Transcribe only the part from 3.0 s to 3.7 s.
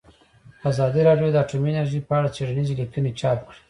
چاپ کړي.